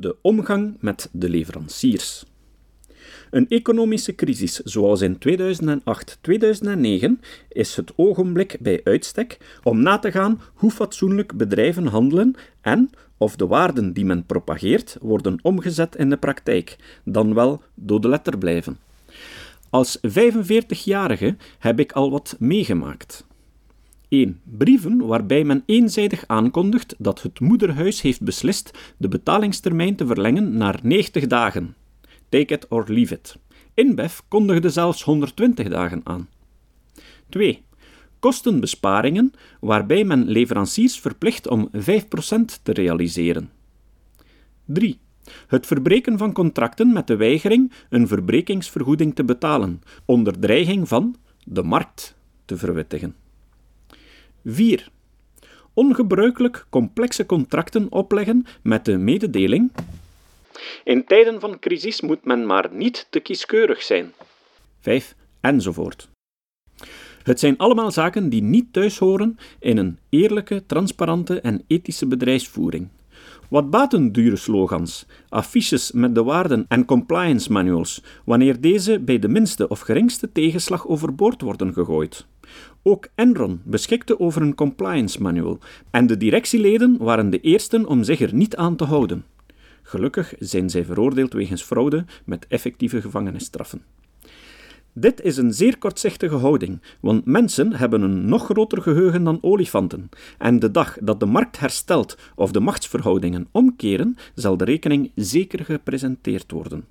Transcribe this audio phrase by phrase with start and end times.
[0.00, 2.24] De omgang met de leveranciers.
[3.30, 5.20] Een economische crisis zoals in 2008-2009
[7.48, 13.36] is het ogenblik bij uitstek om na te gaan hoe fatsoenlijk bedrijven handelen en of
[13.36, 18.78] de waarden die men propageert worden omgezet in de praktijk, dan wel dode letter blijven.
[19.70, 23.26] Als 45-jarige heb ik al wat meegemaakt.
[24.08, 24.40] 1.
[24.44, 30.80] Brieven waarbij men eenzijdig aankondigt dat het moederhuis heeft beslist de betalingstermijn te verlengen naar
[30.82, 31.74] 90 dagen.
[32.28, 33.36] Take it or leave it.
[33.74, 36.28] InBev kondigde zelfs 120 dagen aan.
[37.28, 37.62] 2.
[38.18, 41.80] Kostenbesparingen waarbij men leveranciers verplicht om 5%
[42.62, 43.50] te realiseren.
[44.64, 44.98] 3.
[45.46, 51.62] Het verbreken van contracten met de weigering een verbrekingsvergoeding te betalen, onder dreiging van de
[51.62, 53.14] markt te verwittigen.
[54.44, 54.88] 4.
[55.74, 59.72] Ongebruikelijk complexe contracten opleggen met de mededeling.
[60.84, 64.12] In tijden van crisis moet men maar niet te kieskeurig zijn.
[64.80, 65.14] 5.
[65.40, 66.08] Enzovoort.
[67.22, 72.88] Het zijn allemaal zaken die niet thuis horen in een eerlijke, transparante en ethische bedrijfsvoering.
[73.48, 79.28] Wat baten dure slogans, affiches met de waarden en compliance manuals, wanneer deze bij de
[79.28, 82.26] minste of geringste tegenslag overboord worden gegooid?
[82.82, 85.58] Ook Enron beschikte over een compliance manual
[85.90, 89.24] en de directieleden waren de eersten om zich er niet aan te houden.
[89.82, 93.82] Gelukkig zijn zij veroordeeld wegens fraude met effectieve gevangenisstraffen.
[95.00, 100.08] Dit is een zeer kortzichtige houding, want mensen hebben een nog groter geheugen dan olifanten.
[100.38, 105.64] En de dag dat de markt herstelt of de machtsverhoudingen omkeren, zal de rekening zeker
[105.64, 106.84] gepresenteerd worden.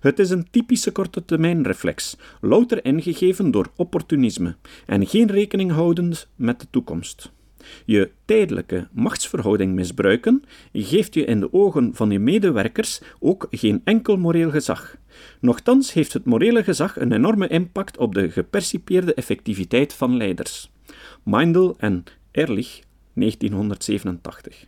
[0.00, 4.56] Het is een typische korte termijnreflex, louter ingegeven door opportunisme
[4.86, 7.30] en geen rekening houdend met de toekomst.
[7.84, 14.16] Je tijdelijke machtsverhouding misbruiken geeft je in de ogen van je medewerkers ook geen enkel
[14.16, 14.96] moreel gezag.
[15.40, 20.70] Nochtans heeft het morele gezag een enorme impact op de gepercipieerde effectiviteit van leiders.
[21.22, 22.82] Meindl en Ehrlich,
[23.14, 24.66] 1987.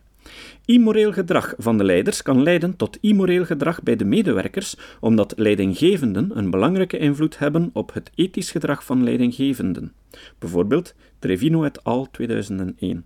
[0.65, 6.37] Immoreel gedrag van de leiders kan leiden tot immoreel gedrag bij de medewerkers, omdat leidinggevenden
[6.37, 9.93] een belangrijke invloed hebben op het ethisch gedrag van leidinggevenden.
[10.39, 12.07] Bijvoorbeeld Trevino et al.
[12.11, 13.05] 2001.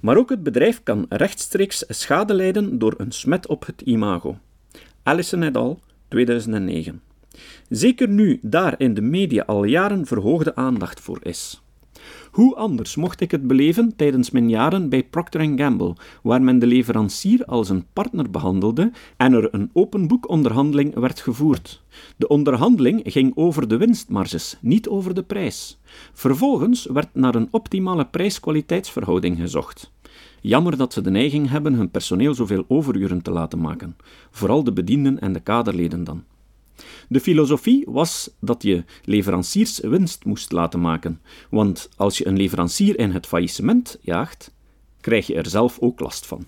[0.00, 4.38] Maar ook het bedrijf kan rechtstreeks schade lijden door een smet op het imago.
[5.02, 5.80] Allison et al.
[6.08, 7.02] 2009.
[7.68, 11.63] Zeker nu daar in de media al jaren verhoogde aandacht voor is.
[12.34, 16.66] Hoe anders mocht ik het beleven tijdens mijn jaren bij Procter Gamble, waar men de
[16.66, 21.82] leverancier als een partner behandelde en er een open boekonderhandeling werd gevoerd.
[22.16, 25.80] De onderhandeling ging over de winstmarges, niet over de prijs.
[26.12, 29.92] Vervolgens werd naar een optimale prijs-kwaliteitsverhouding gezocht.
[30.40, 33.96] Jammer dat ze de neiging hebben hun personeel zoveel overuren te laten maken,
[34.30, 36.24] vooral de bedienden en de kaderleden dan.
[37.08, 41.20] De filosofie was dat je leveranciers winst moest laten maken,
[41.50, 44.52] want als je een leverancier in het faillissement jaagt,
[45.00, 46.44] krijg je er zelf ook last van.